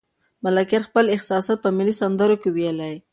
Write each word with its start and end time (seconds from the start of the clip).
ملکیار 0.43 0.83
خپل 0.87 1.05
احساسات 1.15 1.57
په 1.61 1.69
ملي 1.77 1.93
سندرو 2.01 2.35
کې 2.41 2.49
ویلي. 2.55 2.95